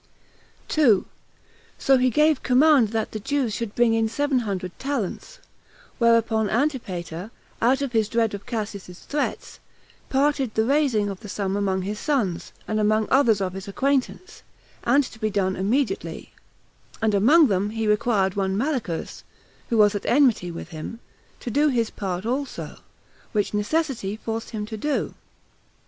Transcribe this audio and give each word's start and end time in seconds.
2. 0.69 1.05
So 1.77 1.97
he 1.99 2.09
gave 2.09 2.41
command 2.41 2.87
that 2.87 3.11
the 3.11 3.19
Jews 3.19 3.53
should 3.53 3.75
bring 3.75 3.93
in 3.93 4.09
seven 4.09 4.39
hundred 4.39 4.71
talents; 4.79 5.37
whereupon 5.99 6.49
Antipater, 6.49 7.29
out 7.61 7.83
of 7.83 7.91
his 7.91 8.09
dread 8.09 8.33
of 8.33 8.47
Cassius's 8.47 9.01
threats, 9.01 9.59
parted 10.09 10.55
the 10.55 10.65
raising 10.65 11.07
of 11.07 11.19
this 11.19 11.33
sum 11.33 11.55
among 11.55 11.83
his 11.83 11.99
sons, 11.99 12.51
and 12.67 12.79
among 12.79 13.09
others 13.11 13.41
of 13.41 13.53
his 13.53 13.67
acquaintance, 13.67 14.41
and 14.85 15.03
to 15.03 15.19
be 15.19 15.29
done 15.29 15.55
immediately; 15.55 16.33
and 16.99 17.13
among 17.13 17.45
them 17.45 17.69
he 17.69 17.85
required 17.85 18.33
one 18.35 18.57
Malichus, 18.57 19.21
who 19.69 19.77
was 19.77 19.93
at 19.93 20.07
enmity 20.07 20.49
with 20.49 20.69
him, 20.69 20.99
to 21.41 21.51
do 21.51 21.67
his 21.67 21.91
part 21.91 22.25
also, 22.25 22.79
which 23.33 23.53
necessity 23.53 24.15
forced 24.17 24.49
him 24.49 24.65
to 24.65 24.77
do. 24.77 25.13